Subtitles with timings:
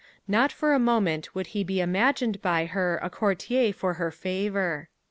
[0.27, 4.89] Not for a moment would he be imagined by her a courtier for her favor.